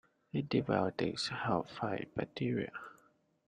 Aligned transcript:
Antibiotics 0.33 1.27
help 1.27 1.69
fight 1.69 2.09
bacteria. 2.15 2.71